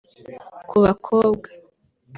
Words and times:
Ku 0.69 0.75
bakobwa 0.83 1.49